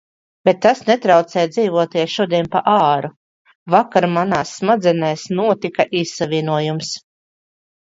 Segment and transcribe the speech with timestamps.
[0.47, 3.13] Bet tas netraucē dzīvoties šodien pa āru.
[3.75, 6.93] Vakar manās smadzenēs notika īssavienojums.